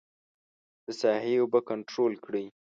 [0.85, 2.45] د ساحې اوبه کنترول کړي.